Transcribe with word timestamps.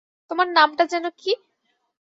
তোমার 0.31 0.47
নামটা 0.51 0.83
যেন 0.85 1.05
কি? 1.17 1.31